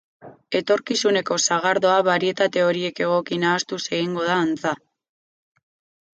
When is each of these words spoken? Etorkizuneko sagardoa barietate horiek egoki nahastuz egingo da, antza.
Etorkizuneko 0.59 1.37
sagardoa 1.43 1.97
barietate 2.07 2.65
horiek 2.69 3.03
egoki 3.09 3.39
nahastuz 3.45 3.81
egingo 4.01 4.27
da, 4.33 4.41
antza. 4.49 4.75